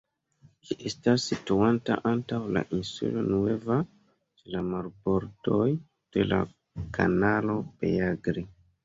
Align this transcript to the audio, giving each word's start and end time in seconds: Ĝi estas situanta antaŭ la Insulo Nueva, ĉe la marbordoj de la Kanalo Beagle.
Ĝi 0.67 0.75
estas 0.89 1.25
situanta 1.31 1.97
antaŭ 2.11 2.39
la 2.55 2.63
Insulo 2.77 3.23
Nueva, 3.27 3.77
ĉe 4.41 4.49
la 4.55 4.63
marbordoj 4.71 5.69
de 6.17 6.25
la 6.31 6.41
Kanalo 6.99 7.59
Beagle. 7.85 8.45